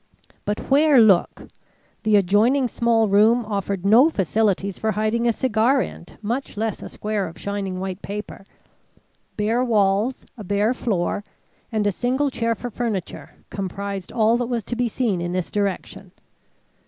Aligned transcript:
But 0.45 0.57
where 0.71 0.99
look? 0.99 1.47
The 2.01 2.15
adjoining 2.15 2.67
small 2.69 3.07
room 3.07 3.45
offered 3.45 3.85
no 3.85 4.09
facilities 4.09 4.79
for 4.79 4.93
hiding 4.93 5.27
a 5.27 5.31
cigar 5.31 5.79
end, 5.79 6.17
much 6.23 6.57
less 6.57 6.81
a 6.81 6.89
square 6.89 7.27
of 7.27 7.37
shining 7.37 7.79
white 7.79 8.01
paper. 8.01 8.43
Bare 9.37 9.63
walls, 9.63 10.25
a 10.39 10.43
bare 10.43 10.73
floor, 10.73 11.23
and 11.71 11.85
a 11.85 11.91
single 11.91 12.31
chair 12.31 12.55
for 12.55 12.71
furniture, 12.71 13.29
comprised 13.51 14.11
all 14.11 14.37
that 14.37 14.47
was 14.49 14.63
to 14.63 14.75
be 14.75 14.89
seen 14.89 15.21
in 15.21 15.33
this 15.33 15.51
direction. 15.51 16.11